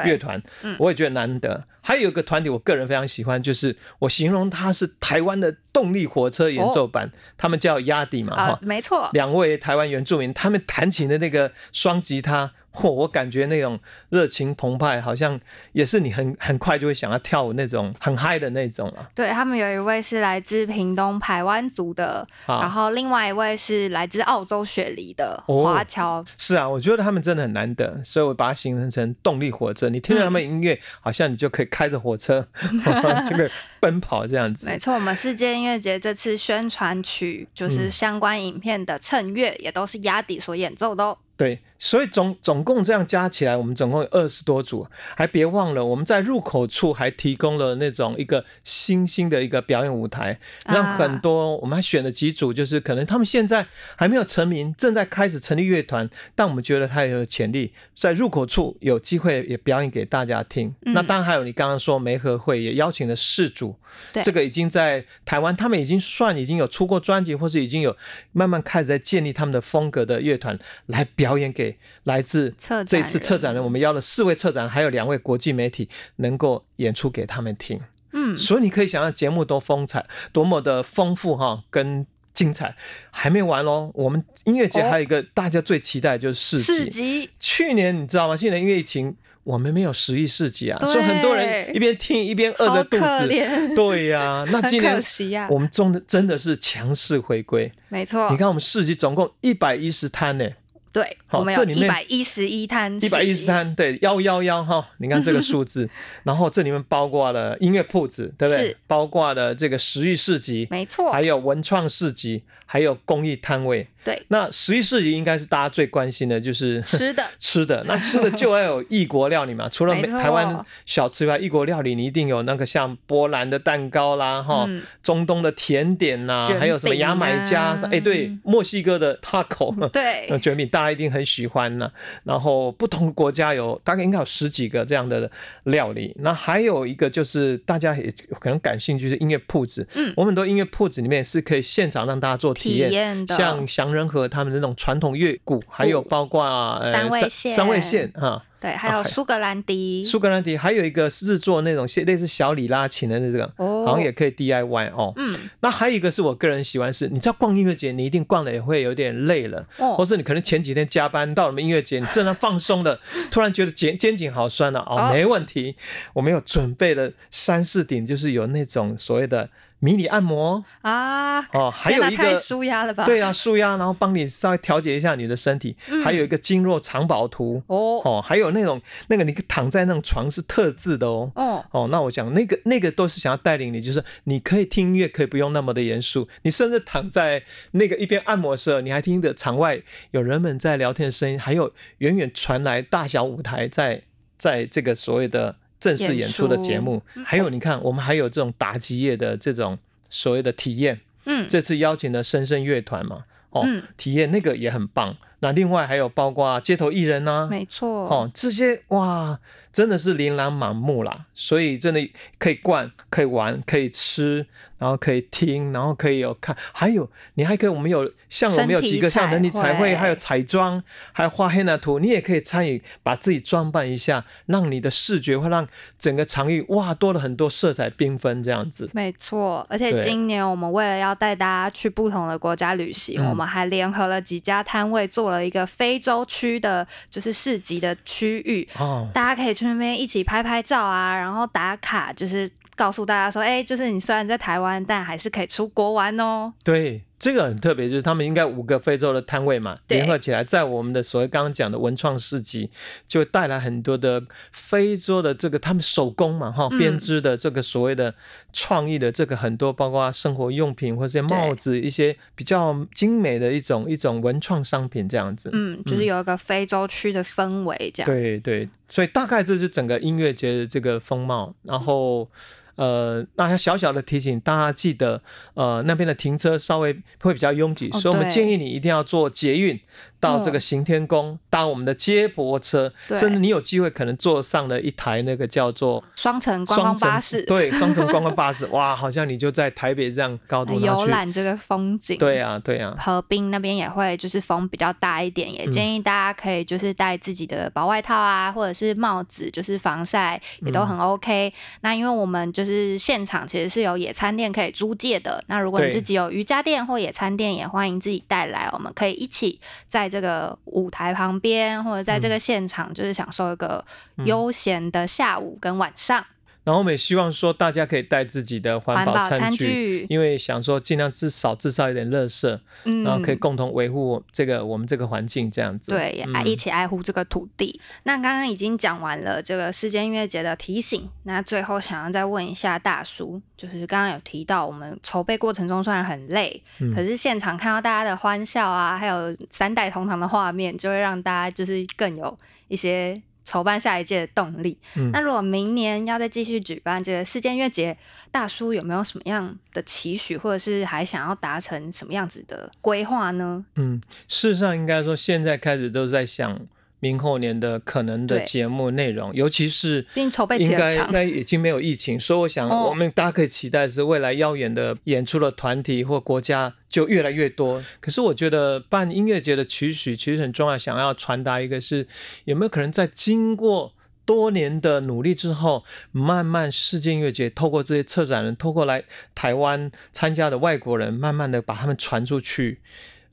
[0.05, 0.77] 乐团，嗯。
[0.79, 1.65] 我也觉得难得。
[1.81, 8.59] 还有一个团体，我个人非常喜欢，就是我形容它是台湾的动力火车演奏版，他们叫压底嘛哈啊，。
[8.63, 15.39] 没错，两位台湾原住民，他们弹琴的那个双吉他，嚯，我感觉那种热情澎湃，好像
[15.73, 19.11] 也是你很很快就会想要跳舞那种很嗨的那种啊。
[19.15, 29.89] 对他们有一位是来自屏东排湾族的，啊然后另外一位是来自澳洲雪梨的哦华侨，是啊，我觉得他们真的很难得，所以我把它形容成动力火车。
[29.89, 32.47] 你听到他们音乐，好像你就可以开着火车
[33.29, 33.51] 这个
[33.85, 34.67] 奔跑这样子。
[34.67, 41.19] 没错，我们世界音乐节这次宣传曲就是相关影片的衬乐，也都是压底所演奏的哦。
[41.37, 50.97] 对，所以总总共这样加起来，我们总共有二十多组，还别忘了我们在入口处还提供了那种一个新兴的一个表演舞台，让啊。
[50.97, 53.67] 很多我们还选了几组，就是可能他们现在
[53.97, 60.73] 还没有成名，正在开始成立乐团，但我们觉得他有潜力，在入口处有机会也表演给大家听。
[60.87, 60.95] 嗯。
[60.95, 63.75] 那当然还有你刚刚说梅和会也邀请了四组，
[64.13, 64.23] 对。
[64.23, 67.97] 这个已经在台湾，他们已经算已经有出过专辑，或是已经有
[68.31, 72.55] 慢慢开始在建立他们的风格的乐团来表演给来自
[72.87, 77.81] 这次策展人，我们邀了四位策展人，还有两位国际媒体能够演出给他们听。
[78.13, 82.77] 嗯，所以你可以想象节目多风采，多么的丰富哈，跟精彩。
[83.11, 86.91] 还没完喽，我们音乐节哦还有一个大家最期待就是市市集。
[86.91, 88.37] 集去年你知道吗？
[88.37, 93.29] 去年因为疫情，我们没有十亿市集啊，所以很多人一边听一边饿好着肚子。
[93.29, 95.03] 怜，对呀、那今年
[95.51, 97.73] 我们真的真的是强势回归。
[97.89, 100.49] 没错你，看我们市集总共一百一十摊呢，
[100.95, 105.91] 对，好这里面一百一十一摊，一百一十，摊，对， 幺幺幺哈，你看这个数字，
[106.23, 108.77] 然后这里面包括了音乐铺子，对不对是？
[108.87, 113.89] 包括了这个食育市集，没错还，有文创市集，还有公益摊位。
[114.05, 117.83] 对，那十一世纪应该是大家最关心的，就是吃的 吃的。
[117.87, 129.75] 那吃的就要有异国料理嘛，除了美台湾小吃以外，异国料理你一定有那个像波兰的蛋糕啦，哈、嗯中东的甜点呐、卷还有什么牙买加，啊哎、对，墨西哥的 taco。
[129.89, 131.91] 对那，卷饼大家一定很喜欢呢、
[132.25, 135.31] 然后不同国家有大概应该有十几个这样的
[135.65, 136.15] 料理。
[136.21, 143.25] 那还有一个就是大家也可能感兴趣是音乐铺子，嗯我们很多音乐铺子里面是可以现场让大家做体体验。
[143.27, 153.85] 的，像祥仁和他们那种传统乐鼓，还有包括呃三味线三味线哈，对，还有苏格兰笛，苏格兰笛，还有一个是制作那种类似小里拉琴的那个，哦。
[153.85, 155.13] 好像也可以 DIY 哦。
[155.17, 159.95] 嗯，那还有一个是我个人喜欢是，你知道逛音乐节，你一定逛的也会有点累了，哦。
[159.95, 162.99] 或是你可能前几天加班到了音乐节，你正在放松的，
[163.31, 165.13] 突然觉得肩肩颈好酸了、哦，哦。
[165.13, 165.77] 没问题，
[166.15, 170.65] 我们有准备了三四顶，就是有那种所谓的迷你按摩。
[170.81, 172.35] 啊，哦，还有一个。
[172.37, 173.05] 舒压了吧？
[173.05, 177.63] 对啊，舒压，然后帮你稍微调节一下你的身体，还有一个经络藏宝图。
[177.67, 178.01] 哦。
[178.05, 194.03] 哦，还有那种那个你躺在那种床是特制的哦，哦，哦，那我讲那个那个都是想要带领你，就是你可以听音乐，可以不用那么的严肃，你甚至躺在那个一边按摩的时候，你还听着场外有人们在聊天的声音，还有远远传来大小舞台在
[194.39, 205.17] 在这个所谓的正式演出的节目，还有你看我们还有这种打击乐的这种所谓的体验，嗯，这次邀请了深深乐团嘛，哦，嗯体验那个也很棒。
[205.41, 209.39] 那另外还有包括街头艺人呐、没错，哦，这些哇，
[209.75, 212.09] 真的是琳琅满目啦，所以真的
[212.39, 214.47] 可以逛，可以玩，可以吃，
[214.79, 220.81] 然后可以听，然后可以有看，还有你还可以，我们有像我们有几个像人体彩绘，还有彩妆，
[221.13, 225.67] 还有画黑那图，你也可以参与，把自己装扮一下，让你的视觉会让
[225.99, 228.89] 整个场域哇多了很多色彩缤纷这样子。
[228.95, 246.53] 没错，而且今年我们为了要带大家去不同的国家旅行，我们还联合了几家摊位，做了一个非洲区的，就是市集的区域，哦，大家可以去那边一起拍拍照啊，然后打卡，就是告诉大家说，哎、就是你虽然在台湾，但还是可以出国玩哦。
[246.63, 252.71] 对这个很特别，就是他们应该五个非洲的摊位嘛，联合起来，在我们的所谓刚刚讲的文创市集，
[253.07, 258.15] 就带来很多的非洲的这个他们手工嘛，哈，嗯编织的这个所谓的
[258.53, 265.49] 创意的这个很多，包括生活用品或者帽子，一些比较精美的一种一种文创商品这样子。
[265.53, 268.11] 嗯，就是有一个非洲区的氛围这样。
[268.11, 271.55] 对对，所以大概这是整个音乐节的这个风貌。
[271.63, 272.29] 然后，
[272.77, 275.23] 呃，那要小小的提醒大家，记得，
[275.55, 279.79] 呃，那边的停车稍微会比较拥挤，哦所以我们建议你一定要坐捷运
[280.25, 280.61] 到这个嗯。
[280.61, 283.17] 行天宫，搭我们的接驳车，对。
[283.17, 286.03] 甚至你有机会可能坐上了一台那个叫做。
[286.17, 292.17] 双层观光巴士，对，双层观光巴士， 哇，好像你就在台北这样高度游览这个风景。
[292.19, 295.73] 对啊，对啊，河滨那边也会就是风比较大一点，也嗯。
[295.73, 300.87] 建议大家可以就是带自己的薄外套啊，或者是帽子，就是防晒也都嗯。
[300.89, 301.53] 很 OK。
[301.83, 313.85] 那因为我们就是现场其实是有野餐垫可以租借的，那如果你自己有瑜伽垫或野餐垫，也欢迎自己带来，我们可以一起在这个舞台旁边或者在嗯这个现场，就是享受一个
[314.25, 316.25] 悠闲的下午跟晚上。
[316.65, 325.91] 然后我们也希望说大家可以带自己的环保餐餐具，因为想说尽量至少制造一点垃圾，嗯然后可以共同维护这个我们这个环境这样子。
[325.91, 327.79] 对，也爱嗯一起爱护这个土地。
[328.05, 342.39] 那刚刚已经讲完了这个世界音乐节的提醒，那最后想要再问一下大叔，就是刚刚有提到我们筹备过程中虽然很累，嗯可是现场看到大家的欢笑啊，还有三代同堂的画面，就会让大家就是更有
[342.69, 343.21] 一些。
[343.45, 344.79] 筹办下一届的动力。
[344.97, 347.97] 嗯那如果明年要再继续举办这个世界音乐节，
[348.31, 353.65] 大叔有没有什么样的期许，或者是还想要达成什么样子的规划呢？
[353.77, 356.59] 嗯，事实上应该说现在开始都在想
[357.05, 367.85] 明后年的可能的节目内容，尤其是并筹备期应该应该已经没有疫情，所以我想哦我们大家可以期待是未来耀眼的演出的团体或国家就越来越多。
[368.01, 372.07] 可是我觉得办音乐节的期许其实很重要，想要传达一个是
[372.47, 373.93] 有没有可能在经过。
[374.27, 382.81] 多年的努力之后，慢慢世界音乐节透过这些策展人，透过来台湾参加的外国人，慢慢的把他们传出去，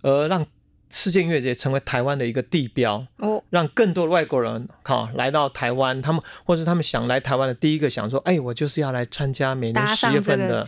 [0.02, 0.46] 而让
[0.92, 3.08] 世界音乐节成为台湾的一个地标。
[3.18, 10.64] 哦，让更多的外国人好来到台湾，他们或是他们想来台湾的第一个想说，哎，我就是要来参加每年搭十月份的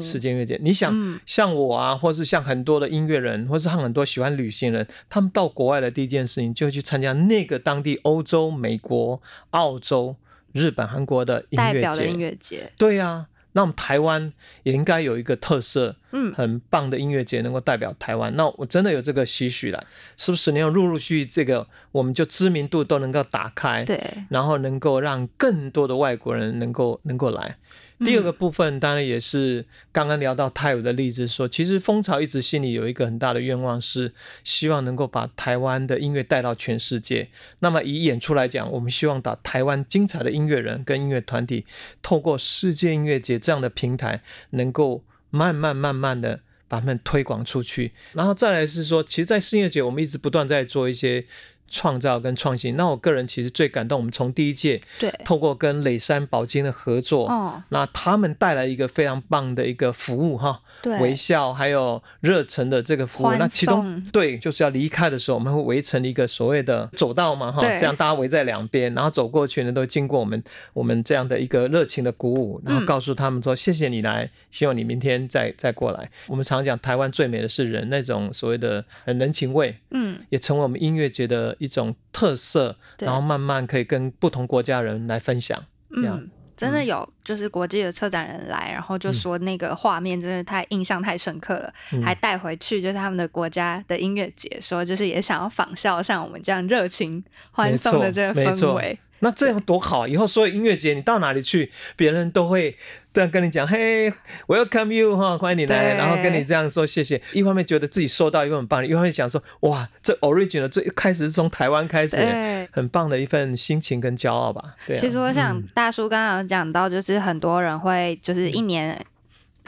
[0.00, 0.58] 世界音乐节。
[0.60, 10.16] 你想，嗯像我啊，或是像很多的音乐人，或是像很多喜欢旅行人，他们到国外的第一件事情就去参加那个当地欧洲、美国、澳洲、
[10.52, 12.24] 日本、韩国的音乐代表的音节。
[12.24, 14.32] 乐节，对呀、那我们台湾
[14.62, 18.34] 也应该有一个特色，嗯，很棒的音乐节能够代表台湾。
[18.36, 19.84] 那我真的有这个期许了，
[20.16, 20.52] 是不是？
[20.52, 23.98] 你要陆陆续续这个，我们就知名度都能够打开，对，
[24.30, 27.56] 然后能够让更多的外国人能够能够来。
[28.04, 34.12] 第二个部分当然也是刚刚聊到泰武的例子说，其实蜂巢一直心里有一个很大的愿望，是
[34.44, 37.28] 希望能够把台湾的音乐带到全世界。
[37.58, 41.66] 那么以演出来讲，我们希望把台湾精彩的音乐人跟音乐团体，
[42.00, 47.92] 透过世界音乐节这样的平台，能够慢慢慢慢的把他们推广出去。
[48.12, 51.24] 然后再来是说，其实，在世界节我们一直不断在做一些。
[51.68, 53.98] 创造跟创新，那我个人其实最感动。
[53.98, 63.32] 我们从第一届对，透过跟磊山宝金的合作，哦，那他们带来一个非常棒的一个服务哈，对，微笑还有热忱的这个服务。
[63.38, 70.42] 那其中对，就是要离开的时候，我们会围成一个所谓的走道嘛哈，这样大家围在两边，然后走过去呢，都经过我们
[70.72, 72.88] 我们这样的一个热情的鼓舞，然后嗯。
[72.88, 76.10] 告诉他们说、谢谢你来，希望你明天再再过来。
[76.26, 85.62] 我们常讲台湾最美的是人，那种所谓的呃人情味，嗯，也成为我们音乐节的一种特色，然后慢慢可以跟不同国家人来分享。
[85.90, 98.98] 嗯，真的有，就是国际的策展人来，然后就说那个画面真的太印象太深刻了，嗯还带回去就是他们的国家的音乐节，说就是也想要仿效像我们这样热情欢送的这个氛围。
[99.20, 100.06] 那这样多好！
[100.06, 102.76] 以后所有音乐节你到哪里去，别人都会
[103.12, 104.12] 这样跟你讲：“嘿
[104.46, 107.20] ，welcome you 哈，欢迎你来。”然后跟你这样说谢谢。
[107.32, 115.00] 一方面觉得自己收到一份很棒，一方面想说：“哇，这 original 最开始是从台湾开始，对，很棒的一份心情跟骄傲吧。”对、啊。
[115.00, 119.00] 其实我想嗯大叔刚刚有讲到，就是很多人会就是一年。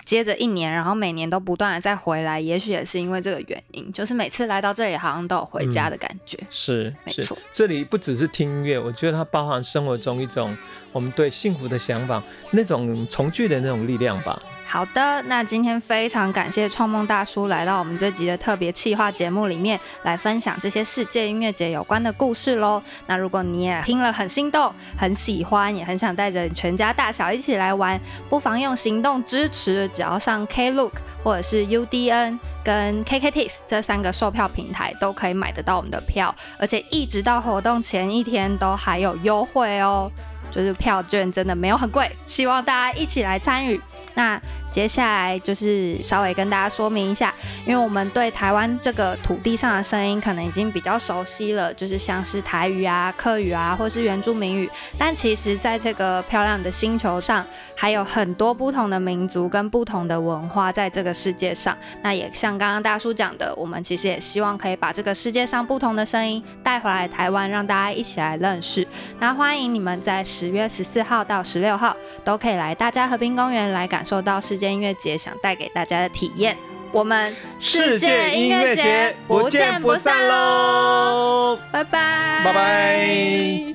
[0.04, 6.38] 接着一年，然后每年都不断的再回来，也许也是因为这个原因，就是每次来到这里，好像都有回家的感觉。
[6.50, 10.56] 是是没错，这里不只是听音乐，我觉得它包含生活中一种
[10.92, 14.40] 我们对幸福的想法，那种重聚的那种力量吧。
[14.66, 22.80] 好的，那今天非常感谢创梦大叔来到我们这集的特别企划节目里面来分享这些世界音乐节有关的故事喽。
[23.08, 30.92] 那如果你也听了很心动、很喜欢，也很想带着全家大小一起来玩，不妨用行动支持，只要上 Klook
[31.24, 40.08] 或者是 UDN 跟 KKTix 这三个售票平台都可以买得到我们的票，而且一直到活动前一天都还有优惠哦。
[40.50, 43.80] 就是票券真的没有很贵，希望大家一起来参与。
[44.14, 44.40] 那
[44.70, 47.34] 接下来就是稍微跟大家说明一下，
[47.66, 54.70] 因为我们对台湾这个土地上的声音可能已经比较熟悉了，就是像是台语啊、客语啊，或是原住民语。
[54.96, 57.44] 但其实，在这个漂亮的星球上，
[57.74, 61.76] 还有很多不同的民族跟不同的文化在这个世界上。
[62.02, 68.86] 那也像刚刚大叔讲的，我们其实也希望可以把这个世界上不同的声音带回来台湾，让大家一起来认识。
[69.18, 76.54] 那欢迎你们在十月十四号到十六号都可以来大家和平公园来感受到世世界音乐节想带给大家的体验，
[76.92, 81.58] 我们世界音乐节不见不散喽！
[81.72, 83.74] 拜拜拜拜。